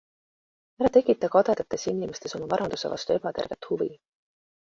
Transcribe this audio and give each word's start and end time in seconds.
Ära 0.85 0.89
tekita 0.95 1.29
kadedates 1.35 1.85
inimestes 1.91 2.35
oma 2.41 2.49
varanduse 2.55 2.93
vastu 2.95 3.17
ebatervet 3.19 3.71
huvi. 3.71 3.91